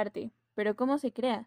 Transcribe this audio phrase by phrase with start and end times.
[0.00, 1.46] arte, pero ¿cómo se crea?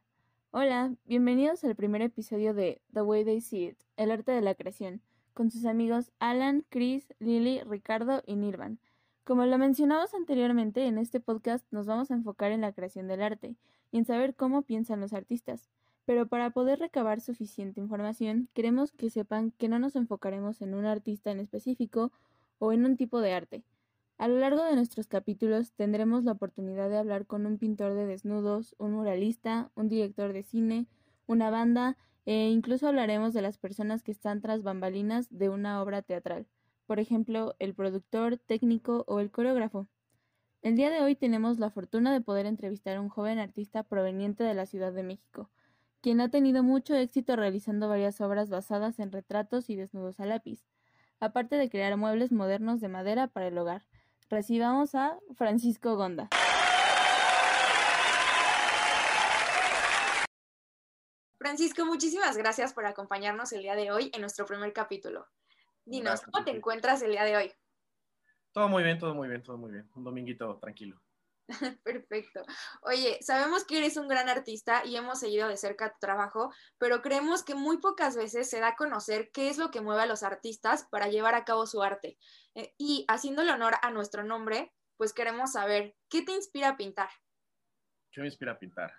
[0.52, 4.54] Hola, bienvenidos al primer episodio de The Way They See It, el arte de la
[4.54, 5.02] creación,
[5.34, 8.78] con sus amigos Alan, Chris, Lily, Ricardo y Nirvan.
[9.24, 13.24] Como lo mencionamos anteriormente, en este podcast nos vamos a enfocar en la creación del
[13.24, 13.56] arte
[13.92, 15.72] y en saber cómo piensan los artistas.
[16.06, 20.86] Pero para poder recabar suficiente información, queremos que sepan que no nos enfocaremos en un
[20.86, 22.12] artista en específico
[22.60, 23.64] o en un tipo de arte.
[24.18, 28.06] A lo largo de nuestros capítulos tendremos la oportunidad de hablar con un pintor de
[28.06, 30.88] desnudos, un muralista, un director de cine,
[31.28, 36.02] una banda e incluso hablaremos de las personas que están tras bambalinas de una obra
[36.02, 36.48] teatral
[36.86, 39.88] por ejemplo, el productor, técnico o el coreógrafo.
[40.62, 44.44] El día de hoy tenemos la fortuna de poder entrevistar a un joven artista proveniente
[44.44, 45.50] de la Ciudad de México,
[46.02, 50.66] quien ha tenido mucho éxito realizando varias obras basadas en retratos y desnudos a lápiz,
[51.20, 53.84] aparte de crear muebles modernos de madera para el hogar.
[54.34, 56.28] Recibamos a Francisco Gonda.
[61.38, 65.28] Francisco, muchísimas gracias por acompañarnos el día de hoy en nuestro primer capítulo.
[65.86, 67.52] Dinos, ¿cómo te encuentras el día de hoy?
[68.52, 69.88] Todo muy bien, todo muy bien, todo muy bien.
[69.94, 71.00] Un dominguito tranquilo.
[71.84, 72.42] Perfecto.
[72.82, 77.02] Oye, sabemos que eres un gran artista y hemos seguido de cerca tu trabajo, pero
[77.02, 80.08] creemos que muy pocas veces se da a conocer qué es lo que mueve a
[80.08, 82.18] los artistas para llevar a cabo su arte.
[82.56, 87.10] Eh, y haciéndole honor a nuestro nombre, pues queremos saber, ¿qué te inspira a pintar?
[88.12, 88.94] ¿Qué me inspira a pintar?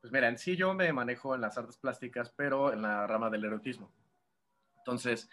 [0.00, 3.30] Pues mira, en sí yo me manejo en las artes plásticas, pero en la rama
[3.30, 3.92] del erotismo.
[4.78, 5.28] Entonces,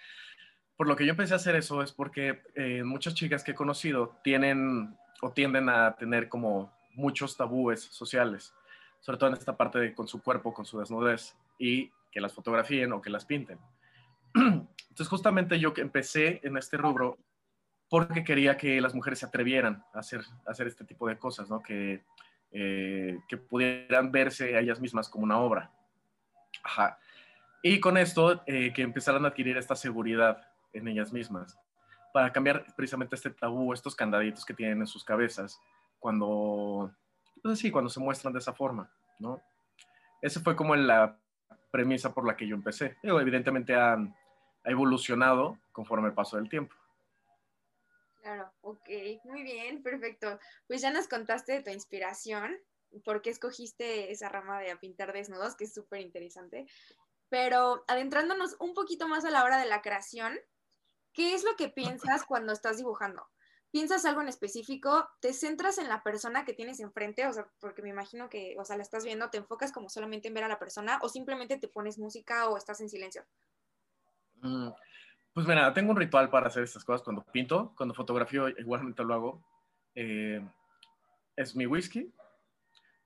[0.75, 3.55] por lo que yo empecé a hacer eso es porque eh, muchas chicas que he
[3.55, 8.53] conocido tienen o tienden a tener como muchos tabúes sociales,
[8.99, 12.33] sobre todo en esta parte de con su cuerpo, con su desnudez, y que las
[12.33, 13.57] fotografíen o que las pinten.
[14.35, 17.17] Entonces, justamente yo que empecé en este rubro
[17.89, 21.61] porque quería que las mujeres se atrevieran a hacer, hacer este tipo de cosas, ¿no?
[21.63, 22.03] Que,
[22.51, 25.71] eh, que pudieran verse a ellas mismas como una obra.
[26.63, 26.99] Ajá.
[27.61, 31.57] Y con esto, eh, que empezaran a adquirir esta seguridad en ellas mismas,
[32.13, 35.59] para cambiar precisamente este tabú, estos candaditos que tienen en sus cabezas,
[35.99, 36.93] cuando,
[37.41, 39.41] pues sí, cuando se muestran de esa forma, ¿no?
[40.21, 41.19] Esa fue como la
[41.71, 42.97] premisa por la que yo empecé.
[43.01, 43.97] evidentemente ha,
[44.65, 46.73] evolucionado conforme el paso del tiempo.
[48.21, 48.89] Claro, ok,
[49.25, 50.39] muy bien, perfecto.
[50.67, 52.55] Pues ya nos contaste de tu inspiración,
[53.03, 56.65] por qué escogiste esa rama de pintar desnudos, que es súper interesante.
[57.27, 60.39] Pero adentrándonos un poquito más a la hora de la creación,
[61.13, 63.27] ¿qué es lo que piensas cuando estás dibujando?
[63.71, 65.09] ¿Piensas algo en específico?
[65.19, 67.25] ¿Te centras en la persona que tienes enfrente?
[67.25, 70.27] O sea, porque me imagino que, o sea, la estás viendo, ¿te enfocas como solamente
[70.27, 73.23] en ver a la persona o simplemente te pones música o estás en silencio?
[74.41, 74.69] Mm,
[75.33, 79.13] pues mira, tengo un ritual para hacer estas cosas cuando pinto, cuando fotografío igualmente lo
[79.15, 79.43] hago.
[79.95, 80.39] Eh,
[81.35, 82.13] es mi whisky,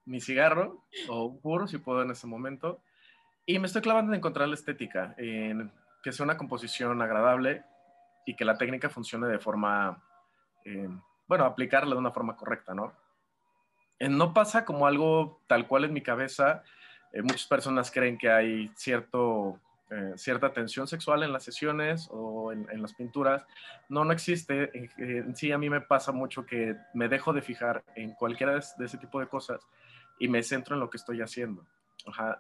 [0.04, 2.82] mi cigarro o un puro si puedo en ese momento
[3.46, 5.72] y me estoy clavando en encontrar la estética, en
[6.04, 7.64] que sea una composición agradable
[8.28, 10.04] y que la técnica funcione de forma,
[10.66, 10.90] eh,
[11.28, 12.94] bueno, aplicarla de una forma correcta, ¿no?
[14.00, 16.62] Eh, no pasa como algo tal cual en mi cabeza.
[17.14, 19.62] Eh, muchas personas creen que hay cierto,
[20.16, 23.48] cierta tensión sexual en las sesiones o en, las pinturas.
[23.88, 24.72] No, no existe.
[24.98, 28.86] en sí, a mí me pasa mucho que me dejo de fijar en cualquiera de,
[28.86, 29.66] ese tipo de cosas
[30.20, 31.66] y me centro en lo que estoy haciendo.
[32.06, 32.38] Ajá,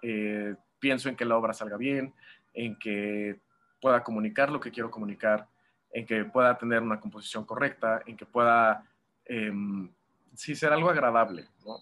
[0.79, 2.13] pienso en que la obra salga bien,
[2.53, 3.39] en que
[3.79, 5.47] pueda comunicar lo que quiero comunicar,
[5.97, 8.87] en que pueda tener una composición correcta, en que pueda,
[9.25, 9.91] em,
[10.35, 11.79] sí, ser algo agradable, ¿no?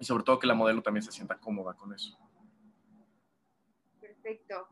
[0.00, 2.18] Y sobre todo que la modelo también se sienta cómoda con eso.
[4.00, 4.66] Perfecto.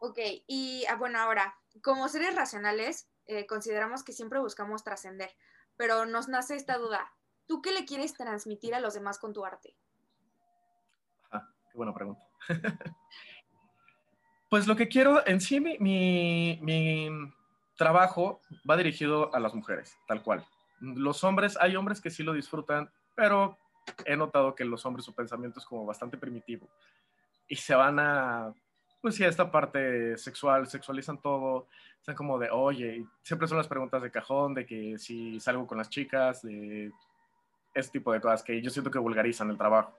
[0.00, 0.18] Ok,
[0.48, 5.30] y ah, bueno, ahora, como seres racionales, eh, consideramos que siempre buscamos trascender,
[5.76, 7.12] pero nos nace esta duda.
[7.46, 9.76] ¿Tú qué le quieres transmitir a los demás con tu arte?
[11.30, 12.22] qué buena pregunta.
[14.50, 16.58] pues lo que quiero, en sí mi,
[17.78, 20.44] trabajo va dirigido a las mujeres, tal cual.
[20.80, 23.56] Los hombres, hay hombres que sí lo disfrutan, pero
[24.04, 26.68] he notado que los hombres su pensamiento es como bastante primitivo
[27.48, 28.52] y se van a,
[29.00, 33.68] pues sí, a esta parte sexual, sexualizan todo, están como de, oye, siempre son las
[33.68, 36.92] preguntas de cajón, de que si salgo con las chicas, de
[37.74, 39.96] ese tipo de cosas que yo siento que vulgarizan el trabajo.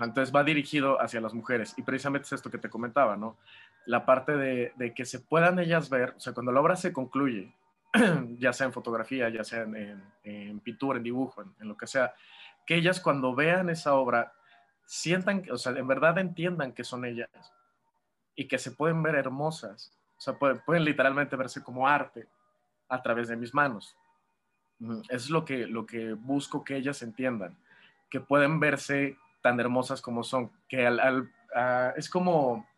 [0.00, 3.36] Entonces va dirigido hacia las mujeres y precisamente es esto que te comentaba, ¿no?
[3.86, 7.54] La parte de, que se puedan ellas ver, o sea, cuando la obra se concluye,
[8.38, 12.14] ya sea en fotografía, ya sea en, pintura, en dibujo, en, lo que sea,
[12.66, 14.32] que ellas cuando vean esa obra
[14.86, 17.28] sientan, o sea, en verdad entiendan que son ellas
[18.34, 22.28] y que se pueden ver hermosas, o sea, pueden, literalmente verse como arte
[22.88, 23.96] a través de mis manos.
[25.08, 27.56] Es lo que, lo que busco que ellas entiendan
[28.12, 31.32] que pueden verse tan hermosas como son, que al,
[31.96, 32.68] es como,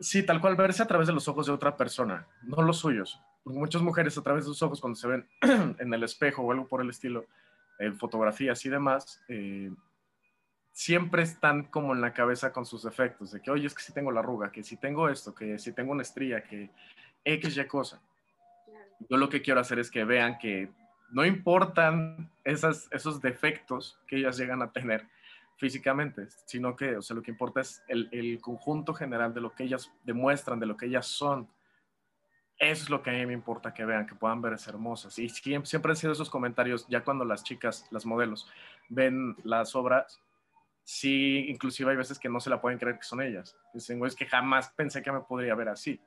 [0.00, 3.20] sí, tal cual verse a través de los ojos de otra persona, no los suyos.
[3.44, 5.28] Muchas mujeres a través de sus ojos, cuando se ven
[5.78, 7.26] en el espejo o algo por el estilo,
[7.78, 9.70] en fotografías y demás, eh,
[10.72, 13.92] siempre están como en la cabeza con sus defectos, de que, oye, es que si
[13.92, 16.70] tengo la arruga, que si tengo esto, que si tengo una estría, que
[17.24, 18.00] X, Y cosa.
[19.08, 20.70] Yo lo que quiero hacer es que vean que
[21.10, 25.06] no importan esos defectos que ellas llegan a tener
[25.58, 29.52] físicamente, sino que, o sea, lo que importa es el, el conjunto general de lo
[29.54, 31.48] que ellas demuestran, de lo que ellas son.
[32.58, 35.18] Eso es lo que a mí me importa que vean, que puedan verse hermosas.
[35.18, 38.48] Y siempre, siempre han sido esos comentarios, ya cuando las chicas, las modelos,
[38.88, 40.20] ven las obras,
[40.84, 43.56] sí, inclusive hay veces que no se la pueden creer que son ellas.
[43.74, 46.00] Dicen, es que jamás pensé que me podría ver así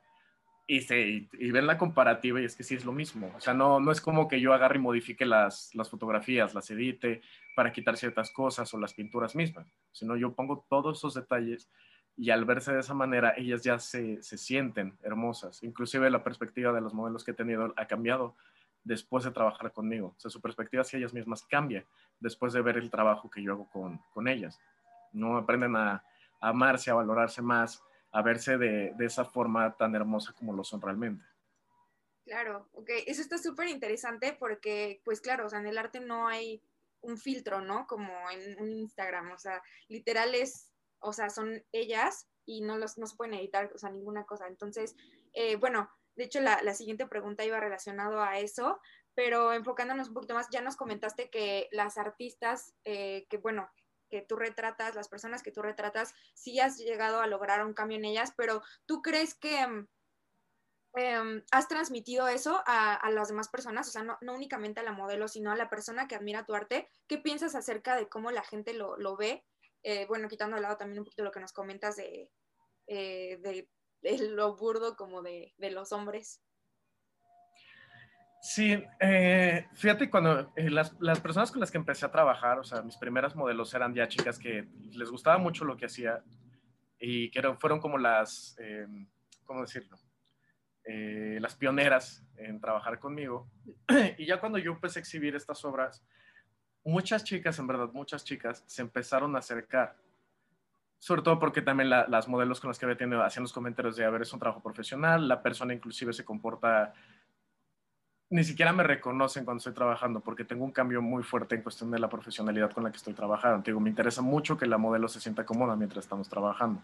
[0.66, 3.32] y, se, y, ven la comparativa y es que sí es lo mismo.
[3.36, 6.70] O sea, no, no es como que yo agarre y modifique las, las fotografías, las
[6.70, 7.22] edite
[7.56, 11.68] para quitar ciertas cosas o las pinturas mismas, sino yo pongo todos esos detalles
[12.16, 15.62] y al verse de esa manera ellas ya se, se sienten hermosas.
[15.62, 18.36] Inclusive la perspectiva de los modelos que he tenido ha cambiado
[18.84, 20.14] después de trabajar conmigo.
[20.16, 21.84] O sea, su perspectiva hacia ellas mismas cambia
[22.20, 24.60] después de ver el trabajo que yo hago con, con ellas.
[25.12, 26.04] No aprenden a,
[26.40, 27.82] a amarse, a valorarse más,
[28.12, 31.24] a verse de, esa forma tan hermosa como lo son realmente.
[32.24, 36.28] Claro, ok, eso está súper interesante porque, pues claro, o sea, en el arte no
[36.28, 36.62] hay
[37.00, 37.86] un filtro, ¿no?
[37.86, 40.70] Como en un Instagram, o sea, literal es,
[41.00, 44.46] o sea, son ellas y no, los, no se pueden editar, o sea, ninguna cosa.
[44.46, 44.94] Entonces,
[45.32, 48.78] eh, bueno, de hecho, la, la, siguiente pregunta iba relacionado a eso,
[49.14, 53.68] pero enfocándonos un poquito más, ya nos comentaste que las artistas, eh, que bueno,
[54.12, 57.96] que tú retratas, las personas que tú retratas, sí has llegado a lograr un cambio
[57.96, 59.88] en ellas, pero ¿tú crees que mm,
[60.96, 63.88] em, has transmitido eso a, las demás personas?
[63.88, 66.90] O sea, no, únicamente a la modelo, sino a la persona que admira tu arte.
[67.06, 69.46] ¿Qué piensas acerca de cómo la gente lo, ve?
[69.82, 72.30] Eh, bueno, quitando de lado también un poquito lo que nos comentas de,
[72.88, 73.66] eh, de,
[74.28, 76.42] lo burdo como de, de los hombres.
[78.44, 82.64] Sí, eh, fíjate, cuando eh, las, las, personas con las que empecé a trabajar, o
[82.64, 86.24] sea, mis primeras modelos eran ya chicas que les gustaba mucho lo que hacía
[86.98, 88.88] y que fueron como las, eh,
[89.44, 89.96] ¿cómo decirlo?
[90.84, 93.48] las pioneras en trabajar conmigo.
[94.18, 96.04] y ya cuando yo empecé a exhibir estas obras,
[96.82, 99.96] muchas chicas, en verdad, muchas chicas se empezaron a acercar.
[100.98, 104.04] Sobre todo porque también las modelos con las que había tenido hacían los comentarios de,
[104.04, 106.92] a ver, es un trabajo profesional, la persona inclusive se comporta
[108.32, 111.90] ni siquiera me reconocen cuando estoy trabajando porque tengo un cambio muy fuerte en cuestión
[111.90, 113.62] de la profesionalidad con la que estoy trabajando.
[113.62, 116.80] Digo, me interesa mucho que la modelo se sienta cómoda mientras estamos trabajando.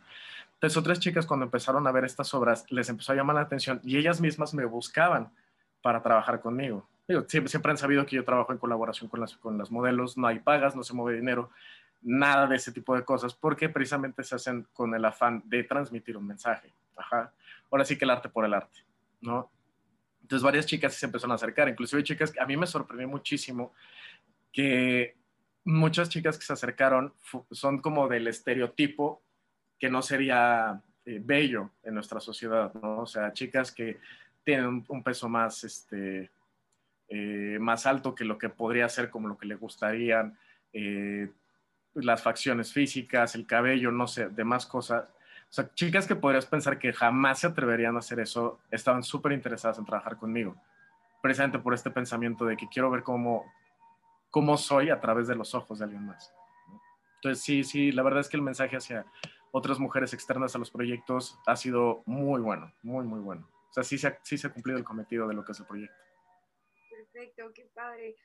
[0.53, 3.81] Entonces, otras chicas cuando empezaron a ver estas obras les empezó a llamar la atención
[3.83, 5.31] y ellas mismas me buscaban
[5.81, 6.87] para trabajar conmigo.
[7.09, 10.19] Digo, siempre, siempre han sabido que yo trabajo en colaboración con las, con las modelos,
[10.19, 11.49] no hay pagas, no se mueve dinero,
[12.03, 16.19] nada de ese tipo de cosas, porque precisamente se hacen con el afán de transmitir
[16.19, 16.75] un mensaje.
[17.71, 18.85] Ahora sí que el arte por el arte,
[19.23, 19.51] ¿no?
[20.29, 23.73] Entonces varias chicas se empezaron a acercar, inclusive chicas, a mí me sorprendió muchísimo
[24.53, 25.17] que
[25.65, 27.15] muchas chicas que se acercaron
[27.51, 29.23] son como del estereotipo
[29.79, 32.99] que no sería eh, bello en nuestra sociedad, ¿no?
[32.99, 34.01] O sea, chicas que
[34.45, 36.31] tienen un, peso más, este,
[37.09, 40.39] eh, más alto que lo que podría ser como lo que le gustarían,
[40.75, 41.31] eh,
[41.95, 45.09] las facciones físicas, el cabello, no sé, demás cosas.
[45.51, 49.33] O sea, chicas que podrías pensar que jamás se atreverían a hacer eso, estaban súper
[49.33, 50.55] interesadas en trabajar conmigo,
[51.23, 53.51] precisamente por este pensamiento de que quiero ver cómo,
[54.31, 56.35] cómo soy a través de los ojos de alguien más.
[57.17, 59.07] Entonces, sí, sí, la verdad es que el mensaje hacia
[59.51, 63.49] otras mujeres externas a los proyectos ha sido muy bueno, muy, muy bueno.
[63.71, 65.61] O sea, sí se ha, sí se ha cumplido el cometido de lo que es
[65.61, 65.97] el proyecto.
[66.91, 68.17] Perfecto, qué padre.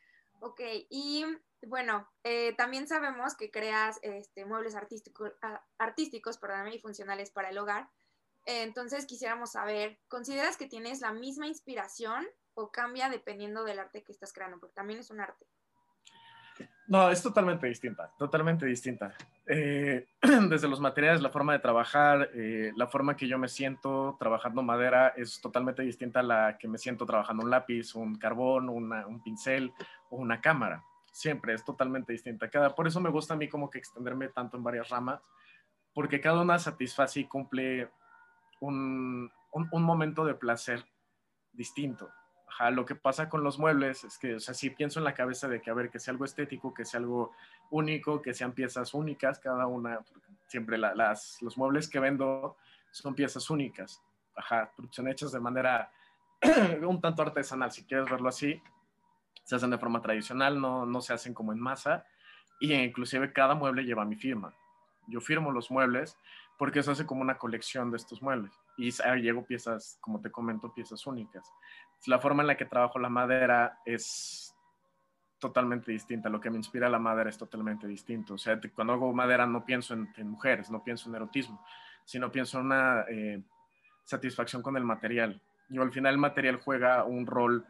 [0.41, 1.25] Ok, y
[1.67, 5.31] bueno, eh, también sabemos que creas este, muebles artísticos,
[5.77, 6.39] artísticos
[6.71, 7.89] y funcionales para el hogar.
[8.45, 14.11] entonces quisiéramos saber, ¿consideras que tienes la misma inspiración o cambia dependiendo del arte que
[14.11, 14.59] estás creando?
[14.59, 15.45] Porque también es un arte.
[16.87, 19.15] No, es totalmente distinta, totalmente distinta.
[19.47, 20.05] Eh,
[20.49, 24.61] desde los materiales, la forma de trabajar, eh, la forma que yo me siento trabajando
[24.61, 29.23] madera es totalmente distinta a la que me siento trabajando un lápiz, un carbón, un
[29.23, 29.73] pincel
[30.09, 32.49] o una cámara siempre es totalmente distinta.
[32.49, 35.21] Cada, por eso me gusta a mí como que extenderme tanto en varias ramas,
[35.93, 37.89] porque cada una satisface y cumple
[38.59, 40.83] un, un, momento de placer
[41.53, 42.09] distinto.
[42.47, 45.13] Ajá, lo que pasa con los muebles es que, o sea, si pienso en la
[45.13, 47.31] cabeza de que, a ver, que sea algo estético, que sea algo
[47.69, 49.99] único, que sean piezas únicas, cada una,
[50.47, 52.57] siempre las, los muebles que vendo
[52.91, 54.01] son piezas únicas,
[54.35, 55.91] ajá, son hechas de manera
[56.81, 58.61] un tanto artesanal, si quieres verlo así,
[59.43, 62.05] se hacen de forma tradicional, no, no se hacen como en masa.
[62.59, 64.53] y inclusive cada mueble lleva mi firma.
[65.07, 66.17] Yo firmo los muebles
[66.57, 70.73] porque eso hace como una colección de estos muebles y llego piezas, como te comento,
[70.73, 71.51] piezas únicas.
[72.05, 74.55] La forma en la que trabajo la madera es
[75.39, 76.29] totalmente distinta.
[76.29, 78.35] Lo que me inspira la madera es totalmente distinto.
[78.35, 81.63] O sea, cuando hago madera no pienso en, mujeres, no pienso en erotismo,
[82.05, 83.43] sino pienso en una eh,
[84.05, 85.41] satisfacción con el material.
[85.69, 87.65] Y al final el material juega un rol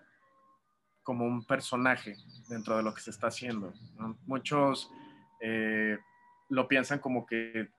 [1.03, 2.15] como un personaje
[2.47, 3.73] dentro de lo que se está haciendo.
[4.25, 4.91] Muchos
[5.39, 5.97] eh,
[6.49, 7.69] lo piensan como que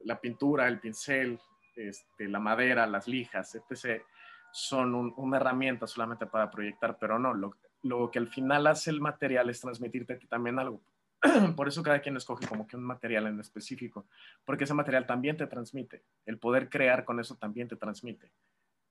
[0.00, 1.38] la pintura, el pincel,
[1.74, 4.02] este, la madera, las lijas, etc.,
[4.50, 9.00] son una herramienta solamente para proyectar, pero no, lo, lo, que al final hace el
[9.00, 10.80] material es transmitirte también algo.
[11.56, 14.06] Por eso cada quien escoge como que un material en específico,
[14.44, 18.30] porque ese material también te transmite, el poder crear con eso también te transmite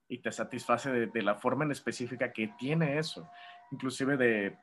[0.10, 3.30] y te satisface de, la forma en específica que tiene eso,
[3.72, 4.58] inclusive de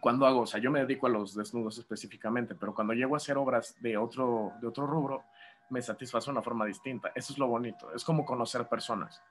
[0.00, 3.16] cuando hago, o sea, yo me dedico a los desnudos específicamente, pero cuando llego a
[3.16, 5.24] hacer obras de otro, de otro rubro,
[5.70, 7.12] me satisface de una forma distinta.
[7.14, 9.22] Eso es lo bonito, es como conocer personas.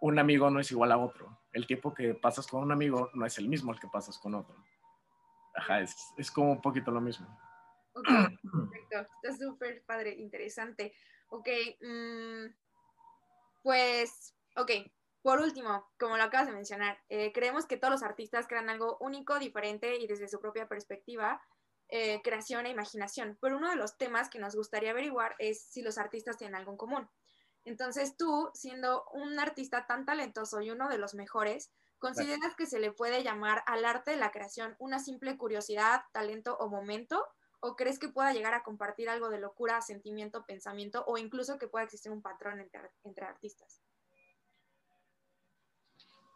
[0.00, 1.38] Un amigo no es igual a otro.
[1.52, 4.34] El tiempo que pasas con un amigo no es el mismo el que pasas con
[4.34, 4.56] otro.
[5.54, 7.26] Ajá, es, es como un poquito lo mismo.
[7.92, 9.06] Ok, perfecto.
[9.22, 10.94] Está súper padre, interesante.
[11.28, 11.48] Ok,
[11.82, 12.46] mm,
[13.62, 14.70] pues Ok,
[15.22, 18.96] por último, como lo acabas de mencionar, eh, creemos que todos los artistas crean algo
[19.00, 21.42] único, diferente y desde su propia perspectiva,
[21.88, 23.38] eh, creación e imaginación.
[23.40, 26.72] Pero uno de los temas que nos gustaría averiguar es si los artistas tienen algo
[26.72, 27.10] en común.
[27.64, 32.78] Entonces tú, siendo un artista tan talentoso y uno de los mejores, ¿consideras que se
[32.80, 37.26] le puede llamar al arte de la creación una simple curiosidad, talento o momento?
[37.60, 41.68] ¿O crees que pueda llegar a compartir algo de locura, sentimiento, pensamiento o incluso que
[41.68, 42.60] pueda existir un patrón
[43.04, 43.82] entre artistas?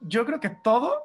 [0.07, 1.03] Yo creo que todo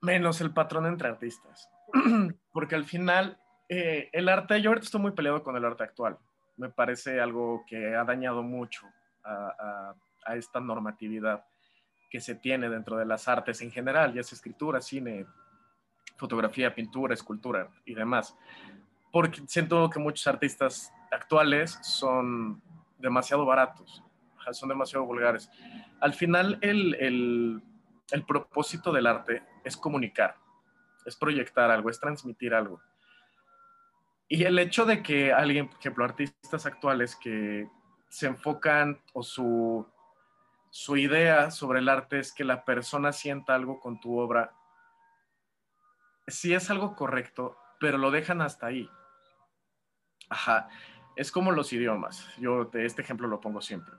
[0.00, 1.68] menos el patrón entre artistas.
[2.52, 3.38] Porque al final,
[3.68, 6.18] eh, el arte, yo ahorita estoy muy peleado con el arte actual.
[6.56, 8.86] Me parece algo que ha dañado mucho
[9.24, 9.94] a,
[10.34, 11.44] esta normatividad
[12.10, 15.24] que se tiene dentro de las artes en general, ya sea escritura, cine,
[16.16, 18.36] fotografía, pintura, escultura y demás.
[19.10, 22.60] Porque siento que muchos artistas actuales son
[22.98, 24.02] demasiado baratos,
[24.52, 25.50] son demasiado vulgares.
[26.00, 27.62] Al final, el el
[28.24, 30.36] propósito del arte es comunicar,
[31.04, 32.80] es proyectar algo, es transmitir algo.
[34.28, 37.68] Y el hecho de que alguien, por ejemplo, artistas actuales que
[38.08, 39.86] se enfocan o su,
[40.70, 44.54] su idea sobre el arte es que la persona sienta algo con tu obra,
[46.26, 48.88] sí es algo correcto, pero lo dejan hasta ahí.
[50.28, 50.68] Ajá,
[51.16, 52.28] es como los idiomas.
[52.36, 53.94] Yo este ejemplo lo pongo siempre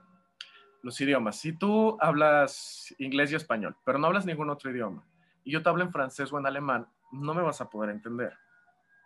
[0.82, 1.36] los idiomas.
[1.36, 5.04] Si tú hablas inglés y español, pero no hablas ningún otro idioma,
[5.44, 8.36] y yo te hablo en francés o en alemán, no me vas a poder entender.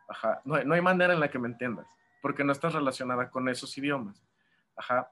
[0.09, 0.40] Ajá.
[0.45, 1.87] No, hay manera en la que me entiendas,
[2.21, 4.23] porque no estás relacionada con esos idiomas.
[4.76, 5.11] Ajá.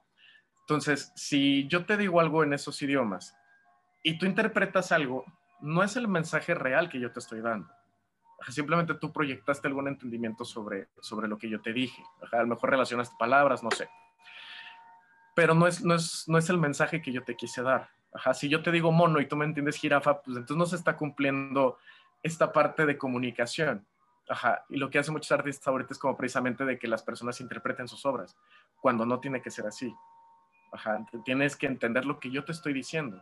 [0.61, 3.35] Entonces, si yo te digo algo en esos idiomas
[4.01, 5.25] y tú interpretas algo,
[5.61, 7.69] no es el mensaje real que yo te estoy dando.
[8.49, 12.03] Simplemente tú proyectaste algún entendimiento sobre, sobre lo que yo te dije.
[12.21, 12.39] Ajá.
[12.39, 13.87] A lo mejor relacionaste palabras, no sé
[15.33, 17.89] pero no es, no es, no es el mensaje que yo te quise dar.
[18.13, 20.75] Ajá, si yo te digo mono y tú me entiendes jirafa, pues entonces no se
[20.75, 21.77] está cumpliendo
[22.21, 23.85] esta parte de comunicación.
[24.29, 27.41] Ajá, y lo que hacen muchos artistas ahorita es como precisamente de que las personas
[27.41, 28.37] interpreten sus obras,
[28.79, 29.93] cuando no tiene que ser así.
[30.71, 33.21] Ajá, tienes que entender lo que yo te estoy diciendo,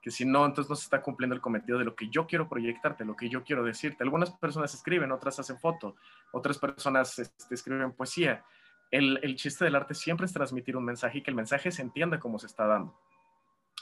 [0.00, 2.48] que si no, entonces no se está cumpliendo el cometido de lo que yo quiero
[2.48, 4.02] proyectarte, lo que yo quiero decirte.
[4.02, 5.96] Algunas personas escriben, otras hacen foto,
[6.32, 8.44] otras personas este, escriben poesía,
[8.90, 12.18] el, chiste del arte siempre es transmitir un mensaje y que el mensaje se entienda
[12.18, 12.98] como se está dando.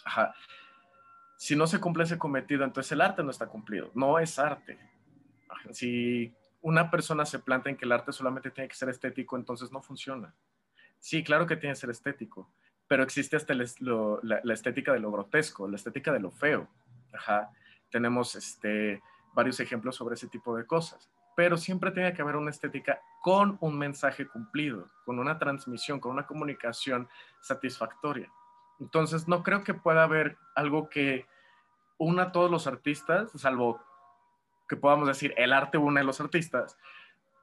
[0.05, 0.35] Ajá.
[1.37, 3.91] Si no se cumple ese cometido, entonces el arte no está cumplido.
[3.95, 4.79] No es arte.
[5.71, 9.73] Si una persona se plantea en que el arte solamente tiene que ser estético, entonces
[9.73, 10.35] no funciona.
[10.99, 12.51] Sí, claro que tiene que ser estético,
[12.89, 13.65] pero existe hasta la,
[14.23, 16.69] la, estética de lo grotesco, la estética de lo feo.
[17.13, 17.51] Ajá.
[17.91, 19.01] Tenemos este,
[19.33, 21.09] varios ejemplos sobre ese tipo de cosas
[21.39, 26.11] pero siempre tiene que haber una estética con un mensaje cumplido, con una transmisión, con
[26.11, 27.09] una comunicación
[27.43, 28.29] satisfactoria.
[28.81, 31.29] Entonces, no creo que pueda haber algo que
[31.97, 33.81] una a todos los artistas, salvo
[34.69, 36.77] que podamos decir el arte une a los artistas,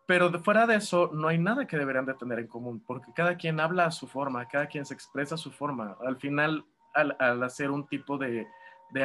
[0.06, 3.38] pero fuera de eso no hay nada que deberían de tener en común, porque cada
[3.38, 5.96] quien habla a su forma, cada quien se expresa a su forma.
[6.06, 8.46] Al final, al, hacer un tipo de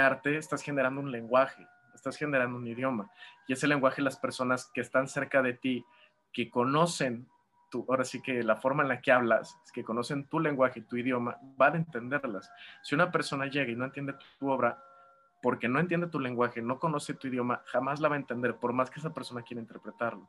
[0.00, 3.11] arte, estás generando un lenguaje, estás generando un idioma.
[3.47, 5.85] Y ese lenguaje las personas que están cerca de ti,
[6.32, 7.28] que conocen
[7.70, 10.97] tu, ahora sí que la forma en la que hablas, que conocen tu lenguaje, tu
[10.97, 12.50] idioma, van a entenderlas.
[12.82, 14.82] Si una persona llega y no entiende tu obra,
[15.42, 18.73] porque no entiende tu lenguaje, no conoce tu idioma, jamás la va a entender, por
[18.73, 20.28] más que esa persona quiera interpretarlo.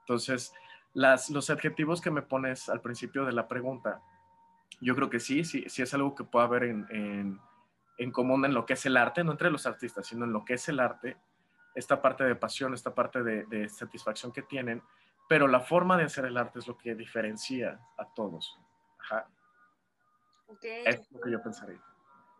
[0.00, 0.52] Entonces,
[0.94, 4.02] los adjetivos que me pones al principio de la pregunta,
[4.80, 7.40] yo creo que sí, sí, sí es algo que puede haber en,
[8.10, 10.54] común en lo que es el arte, no entre los artistas, sino en lo que
[10.54, 11.16] es el arte,
[11.74, 14.82] esta parte de pasión, esta parte de, de satisfacción que tienen,
[15.28, 18.58] pero la forma de hacer el arte es lo que diferencia a todos.
[18.98, 19.28] Ajá.
[20.62, 21.82] Es lo que yo pensaría.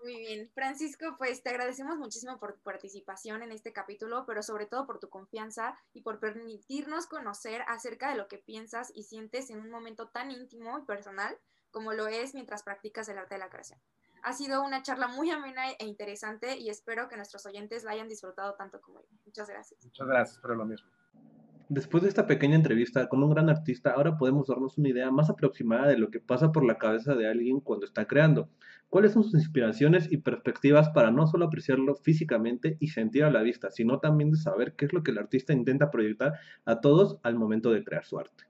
[0.03, 0.51] Muy bien.
[0.53, 4.99] Francisco, pues te agradecemos muchísimo por tu participación en este capítulo, pero sobre todo por
[4.99, 9.71] tu confianza y por permitirnos conocer acerca de lo que piensas y sientes en un
[9.71, 11.39] momento tan íntimo y personal
[11.71, 13.81] como lo es mientras practicas el arte de la creación.
[14.23, 18.09] Ha sido una charla muy amena e interesante y espero que nuestros oyentes la hayan
[18.09, 19.09] disfrutado tanto como yo.
[19.27, 19.85] Muchas gracias.
[19.85, 20.89] Muchas gracias, pero lo mismo.
[21.69, 25.31] Después de esta pequeña entrevista con un gran artista, ahora podemos darnos una idea más
[25.31, 28.51] aproximada de lo que pasa por la cabeza de alguien cuando está creando.
[28.91, 33.41] ¿Cuáles son sus inspiraciones y perspectivas para no solo apreciarlo físicamente y sentir a la
[33.41, 36.35] vista, sino también de saber qué es lo que el artista intenta proyectar
[36.67, 38.45] a todos al momento de crear su arte?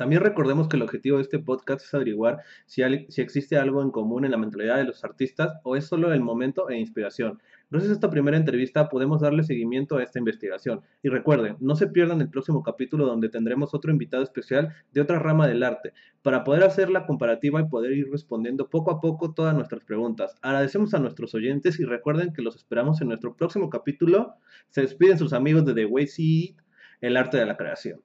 [0.00, 4.24] También recordemos que el objetivo de este podcast es averiguar si, existe algo en común
[4.24, 7.38] en la mentalidad de los artistas o es solo el momento e inspiración.
[7.68, 10.80] Gracias a esta primera entrevista podemos darle seguimiento a esta investigación.
[11.02, 15.18] Y recuerden, no se pierdan el próximo capítulo donde tendremos otro invitado especial de otra
[15.18, 15.92] rama del arte,
[16.22, 20.34] para poder hacer la comparativa y poder ir respondiendo poco a poco todas nuestras preguntas.
[20.40, 24.36] Agradecemos a nuestros oyentes y recuerden que los esperamos en nuestro próximo capítulo.
[24.70, 26.56] Se despiden sus amigos de The Way See
[27.02, 28.00] el arte de la creación.